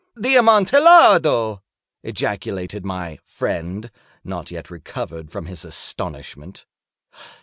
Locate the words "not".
4.23-4.49